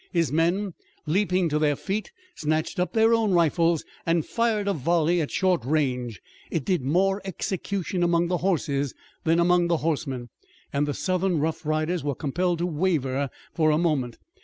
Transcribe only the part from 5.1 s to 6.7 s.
at short range. It